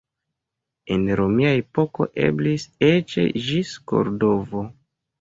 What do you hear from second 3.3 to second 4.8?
ĝis Kordovo.